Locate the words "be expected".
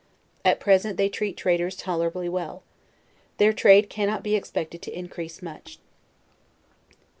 4.23-4.81